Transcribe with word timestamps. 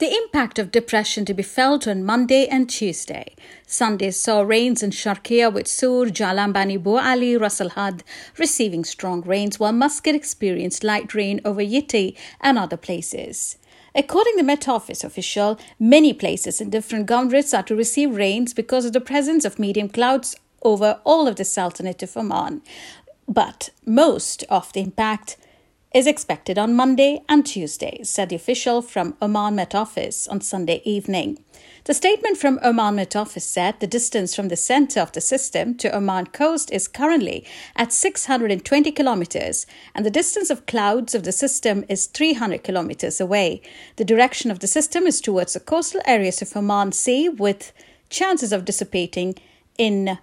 The 0.00 0.16
impact 0.16 0.58
of 0.58 0.72
depression 0.72 1.26
to 1.26 1.34
be 1.34 1.42
felt 1.42 1.86
on 1.86 2.04
Monday 2.04 2.46
and 2.46 2.70
Tuesday. 2.70 3.36
Sunday 3.66 4.12
saw 4.12 4.40
rains 4.40 4.82
in 4.82 4.92
Sharqiya 4.92 5.52
with 5.52 5.68
Sur, 5.68 6.06
Jalan 6.06 6.54
Bani 6.54 6.78
Bu 6.78 6.96
Ali, 6.96 7.36
Ras 7.36 7.60
Al 7.60 7.68
Had 7.68 8.02
receiving 8.38 8.82
strong 8.82 9.20
rains, 9.20 9.60
while 9.60 9.74
Muscat 9.74 10.14
experienced 10.14 10.82
light 10.82 11.12
rain 11.12 11.42
over 11.44 11.60
Yitti 11.60 12.16
and 12.40 12.56
other 12.56 12.78
places. 12.78 13.58
According 13.94 14.36
to 14.36 14.38
the 14.38 14.44
Met 14.44 14.66
Office 14.68 15.04
official, 15.04 15.60
many 15.78 16.14
places 16.14 16.62
in 16.62 16.70
different 16.70 17.06
governorates 17.06 17.52
are 17.52 17.64
to 17.64 17.76
receive 17.76 18.16
rains 18.16 18.54
because 18.54 18.86
of 18.86 18.94
the 18.94 19.02
presence 19.02 19.44
of 19.44 19.58
medium 19.58 19.90
clouds 19.90 20.34
over 20.62 20.98
all 21.04 21.28
of 21.28 21.36
the 21.36 21.44
Sultanate 21.44 22.02
of 22.02 22.16
Oman. 22.16 22.62
But 23.28 23.68
most 23.84 24.44
of 24.48 24.72
the 24.72 24.80
impact 24.80 25.36
is 25.92 26.06
expected 26.06 26.56
on 26.56 26.74
Monday 26.74 27.20
and 27.28 27.44
Tuesday, 27.44 28.00
said 28.04 28.28
the 28.28 28.36
official 28.36 28.80
from 28.80 29.16
Oman 29.20 29.56
Met 29.56 29.74
Office 29.74 30.28
on 30.28 30.40
Sunday 30.40 30.80
evening. 30.84 31.42
The 31.84 31.94
statement 31.94 32.36
from 32.36 32.60
Oman 32.62 32.94
Met 32.94 33.16
Office 33.16 33.44
said 33.44 33.80
the 33.80 33.88
distance 33.88 34.36
from 34.36 34.48
the 34.48 34.56
center 34.56 35.00
of 35.00 35.10
the 35.10 35.20
system 35.20 35.74
to 35.78 35.94
Oman 35.94 36.26
coast 36.26 36.70
is 36.70 36.86
currently 36.86 37.44
at 37.74 37.92
620 37.92 38.92
kilometers 38.92 39.66
and 39.92 40.06
the 40.06 40.10
distance 40.10 40.48
of 40.48 40.66
clouds 40.66 41.12
of 41.12 41.24
the 41.24 41.32
system 41.32 41.84
is 41.88 42.06
300 42.06 42.62
kilometers 42.62 43.20
away. 43.20 43.60
The 43.96 44.04
direction 44.04 44.52
of 44.52 44.60
the 44.60 44.68
system 44.68 45.08
is 45.08 45.20
towards 45.20 45.54
the 45.54 45.60
coastal 45.60 46.02
areas 46.06 46.40
of 46.40 46.56
Oman 46.56 46.92
Sea 46.92 47.28
with 47.28 47.72
chances 48.10 48.52
of 48.52 48.64
dissipating 48.64 49.34
in 49.76 50.18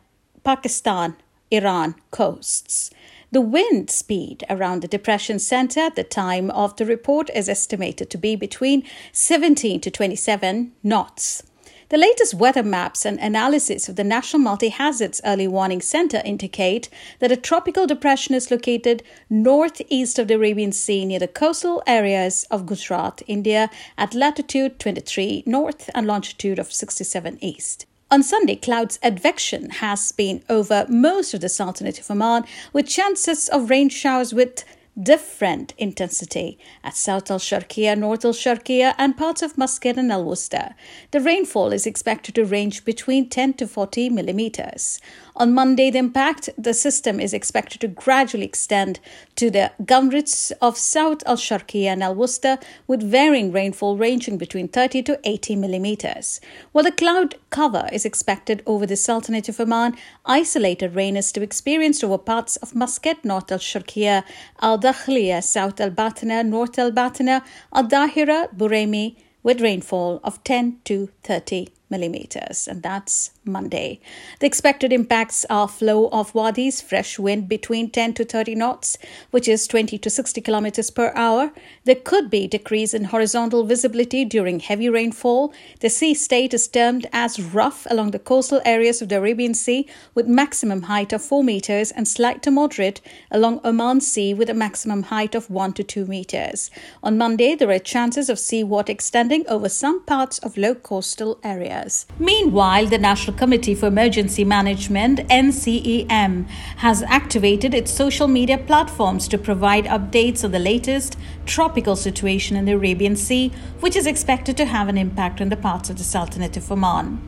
Pakistan, 0.45 1.17
Iran 1.51 1.95
coasts. 2.11 2.89
The 3.29 3.41
wind 3.41 3.89
speed 3.89 4.45
around 4.49 4.81
the 4.81 4.87
depression 4.87 5.37
center 5.37 5.81
at 5.81 5.95
the 5.95 6.03
time 6.05 6.49
of 6.51 6.77
the 6.77 6.85
report 6.85 7.29
is 7.35 7.49
estimated 7.49 8.09
to 8.11 8.17
be 8.17 8.37
between 8.37 8.83
17 9.11 9.81
to 9.81 9.91
27 9.91 10.71
knots. 10.81 11.43
The 11.89 11.97
latest 11.97 12.33
weather 12.33 12.63
maps 12.63 13.05
and 13.05 13.19
analysis 13.19 13.89
of 13.89 13.97
the 13.97 14.05
National 14.05 14.41
Multi 14.41 14.69
Hazards 14.69 15.19
Early 15.25 15.47
Warning 15.47 15.81
Center 15.81 16.21
indicate 16.23 16.87
that 17.19 17.31
a 17.31 17.35
tropical 17.35 17.85
depression 17.85 18.33
is 18.33 18.49
located 18.49 19.03
northeast 19.29 20.17
of 20.19 20.29
the 20.29 20.35
Arabian 20.35 20.71
Sea 20.71 21.03
near 21.03 21.19
the 21.19 21.27
coastal 21.27 21.83
areas 21.85 22.45
of 22.49 22.65
Gujarat, 22.65 23.23
India, 23.27 23.69
at 23.97 24.13
latitude 24.13 24.79
23 24.79 25.43
north 25.45 25.89
and 25.93 26.07
longitude 26.07 26.59
of 26.59 26.71
67 26.71 27.37
east. 27.41 27.85
On 28.09 28.23
Sunday, 28.23 28.55
clouds 28.55 28.99
advection 29.03 29.69
has 29.69 30.13
been 30.13 30.41
over 30.47 30.85
most 30.87 31.33
of 31.33 31.41
the 31.41 31.49
Sultanate 31.49 31.99
of 31.99 32.09
Oman, 32.09 32.45
with 32.71 32.87
chances 32.87 33.49
of 33.49 33.69
rain 33.69 33.89
showers 33.89 34.33
with 34.33 34.63
different 34.97 35.73
intensity 35.77 36.57
at 36.85 36.95
South 36.95 37.29
Al 37.29 37.37
Sharqiya, 37.37 37.97
North 37.97 38.23
Al 38.23 38.31
Sharqiya, 38.31 38.95
and 38.97 39.17
parts 39.17 39.41
of 39.41 39.57
Muscat 39.57 39.97
and 39.97 40.09
Al 40.09 40.23
Wusta. 40.23 40.73
The 41.11 41.19
rainfall 41.19 41.73
is 41.73 41.85
expected 41.85 42.35
to 42.35 42.45
range 42.45 42.85
between 42.85 43.27
10 43.27 43.55
to 43.55 43.67
40 43.67 44.09
millimeters. 44.09 45.01
On 45.39 45.53
Monday, 45.53 45.91
the 45.91 45.99
impact 45.99 46.49
the 46.57 46.73
system 46.73 47.19
is 47.19 47.31
expected 47.31 47.79
to 47.81 47.87
gradually 47.87 48.43
extend 48.43 48.99
to 49.35 49.51
the 49.51 49.71
governorates 49.83 50.51
of 50.63 50.79
South 50.79 51.21
Al 51.27 51.35
Sharqiya 51.35 51.93
and 51.93 52.01
Al 52.01 52.15
Wusta, 52.15 52.59
with 52.87 53.03
varying 53.03 53.51
rainfall 53.51 53.97
ranging 53.97 54.39
between 54.39 54.67
30 54.67 55.03
to 55.03 55.19
80 55.23 55.55
millimeters. 55.57 56.41
While 56.71 56.85
the 56.85 56.91
cloud 56.91 57.35
cover 57.51 57.87
is 57.93 58.03
expected 58.03 58.63
over 58.65 58.87
the 58.87 58.95
Sultanate 58.95 59.47
of 59.47 59.59
Oman, 59.59 59.95
isolated 60.25 60.95
rain 60.95 61.15
is 61.15 61.31
to 61.33 61.39
be 61.39 61.43
experienced 61.43 62.03
over 62.03 62.17
parts 62.17 62.55
of 62.55 62.73
Muscat, 62.73 63.23
North 63.23 63.51
Al 63.51 63.59
Sharqiya, 63.59 64.23
Al 64.63 64.79
Dakhliya, 64.79 65.43
South 65.43 65.79
Al 65.79 65.91
Batina, 65.91 66.43
North 66.43 66.79
Al 66.79 66.91
Batina, 66.91 67.43
Al 67.71 67.83
Dahira, 67.83 68.51
Buraimi, 68.57 69.15
with 69.43 69.61
rainfall 69.61 70.19
of 70.23 70.43
10 70.43 70.79
to 70.85 71.09
30 71.21 71.67
millimeters, 71.89 72.67
and 72.67 72.83
that's 72.83 73.31
Monday. 73.45 73.99
The 74.39 74.47
expected 74.47 74.91
impacts 74.91 75.45
are 75.49 75.67
flow 75.67 76.09
of 76.09 76.35
wadis, 76.35 76.81
fresh 76.81 77.17
wind 77.17 77.47
between 77.47 77.89
10 77.89 78.13
to 78.15 78.25
30 78.25 78.55
knots, 78.55 78.97
which 79.31 79.47
is 79.47 79.67
20 79.67 79.97
to 79.97 80.09
60 80.09 80.41
kilometers 80.41 80.91
per 80.91 81.11
hour. 81.15 81.51
There 81.85 81.95
could 81.95 82.29
be 82.29 82.47
decrease 82.47 82.93
in 82.93 83.05
horizontal 83.05 83.63
visibility 83.63 84.25
during 84.25 84.59
heavy 84.59 84.89
rainfall. 84.89 85.53
The 85.79 85.89
sea 85.89 86.13
state 86.13 86.53
is 86.53 86.67
termed 86.67 87.07
as 87.13 87.39
rough 87.39 87.87
along 87.89 88.11
the 88.11 88.19
coastal 88.19 88.61
areas 88.65 89.01
of 89.01 89.09
the 89.09 89.17
Arabian 89.17 89.53
Sea 89.53 89.87
with 90.13 90.27
maximum 90.27 90.83
height 90.83 91.13
of 91.13 91.21
4 91.21 91.43
meters 91.43 91.91
and 91.91 92.07
slight 92.07 92.41
to 92.43 92.51
moderate 92.51 93.01
along 93.31 93.61
Oman 93.63 94.01
Sea 94.01 94.33
with 94.33 94.49
a 94.49 94.53
maximum 94.53 95.03
height 95.03 95.35
of 95.35 95.49
1 95.49 95.73
to 95.73 95.83
2 95.83 96.05
meters. 96.05 96.69
On 97.01 97.17
Monday, 97.17 97.55
there 97.55 97.69
are 97.69 97.79
chances 97.79 98.29
of 98.29 98.39
seawater 98.39 98.91
extending 98.91 99.47
over 99.47 99.69
some 99.69 100.03
parts 100.03 100.39
of 100.39 100.57
low 100.57 100.75
coastal 100.75 101.39
areas. 101.43 101.76
Meanwhile, 102.19 102.87
the 102.87 102.97
National 102.97 103.37
Committee 103.37 103.75
for 103.75 103.87
Emergency 103.87 104.43
Management, 104.43 105.19
NCEM, 105.29 106.47
has 106.77 107.03
activated 107.03 107.73
its 107.73 107.91
social 107.91 108.27
media 108.27 108.57
platforms 108.57 109.27
to 109.27 109.37
provide 109.37 109.85
updates 109.85 110.43
on 110.43 110.51
the 110.51 110.59
latest 110.59 111.17
tropical 111.45 111.95
situation 111.95 112.57
in 112.57 112.65
the 112.65 112.73
Arabian 112.73 113.15
Sea, 113.15 113.51
which 113.79 113.95
is 113.95 114.07
expected 114.07 114.57
to 114.57 114.65
have 114.65 114.87
an 114.87 114.97
impact 114.97 115.41
on 115.41 115.49
the 115.49 115.57
parts 115.57 115.89
of 115.89 115.97
the 115.97 116.03
Sultanate 116.03 116.57
of 116.57 116.71
Oman. 116.71 117.21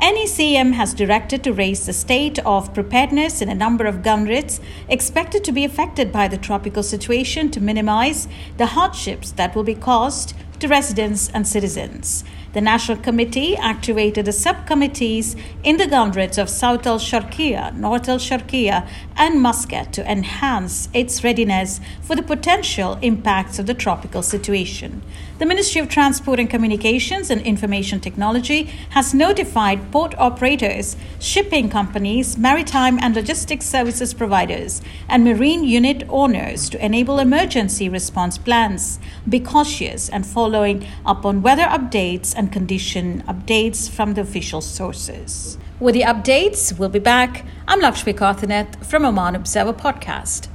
NECM 0.00 0.72
has 0.72 0.94
directed 0.94 1.44
to 1.44 1.52
raise 1.52 1.84
the 1.84 1.92
state 1.92 2.38
of 2.46 2.72
preparedness 2.72 3.42
in 3.42 3.50
a 3.50 3.54
number 3.54 3.84
of 3.84 3.96
governorates 3.96 4.58
expected 4.88 5.44
to 5.44 5.52
be 5.52 5.62
affected 5.62 6.10
by 6.10 6.26
the 6.26 6.38
tropical 6.38 6.82
situation 6.82 7.50
to 7.50 7.60
minimize 7.60 8.26
the 8.56 8.66
hardships 8.66 9.30
that 9.32 9.54
will 9.54 9.62
be 9.62 9.74
caused 9.74 10.32
to 10.58 10.68
residents 10.68 11.28
and 11.34 11.46
citizens. 11.46 12.24
The 12.52 12.60
National 12.60 12.98
Committee 12.98 13.56
activated 13.56 14.24
the 14.24 14.32
subcommittees 14.32 15.36
in 15.62 15.76
the 15.76 15.86
governorates 15.86 16.36
of 16.36 16.48
South 16.48 16.84
al 16.84 16.98
Sharqiya, 16.98 17.76
North 17.76 18.08
al 18.08 18.18
Sharqiya, 18.18 18.88
and 19.16 19.40
Muscat 19.40 19.92
to 19.92 20.10
enhance 20.10 20.88
its 20.92 21.22
readiness 21.22 21.80
for 22.00 22.16
the 22.16 22.24
potential 22.24 22.98
impacts 23.02 23.60
of 23.60 23.66
the 23.66 23.74
tropical 23.74 24.22
situation. 24.22 25.00
The 25.38 25.46
Ministry 25.46 25.80
of 25.80 25.88
Transport 25.88 26.40
and 26.40 26.50
Communications 26.50 27.30
and 27.30 27.40
Information 27.42 28.00
Technology 28.00 28.64
has 28.90 29.14
notified 29.14 29.92
port 29.92 30.14
operators, 30.18 30.96
shipping 31.20 31.70
companies, 31.70 32.36
maritime 32.36 32.98
and 33.00 33.14
logistics 33.14 33.64
services 33.64 34.12
providers, 34.12 34.82
and 35.08 35.24
marine 35.24 35.62
unit 35.62 36.02
owners 36.08 36.68
to 36.70 36.84
enable 36.84 37.20
emergency 37.20 37.88
response 37.88 38.36
plans, 38.36 38.98
be 39.28 39.38
cautious, 39.38 40.08
and 40.08 40.26
following 40.26 40.84
up 41.06 41.24
on 41.24 41.42
weather 41.42 41.64
updates 41.64 42.34
and 42.40 42.50
condition 42.50 43.22
updates 43.28 43.88
from 43.88 44.14
the 44.14 44.22
official 44.22 44.62
sources. 44.62 45.58
With 45.78 45.94
the 45.94 46.00
updates, 46.00 46.76
we'll 46.78 46.88
be 46.88 46.98
back. 46.98 47.44
I'm 47.68 47.80
Lakshmi 47.80 48.14
Kothaneth 48.14 48.82
from 48.82 49.04
Oman 49.04 49.36
Observer 49.36 49.74
Podcast. 49.74 50.48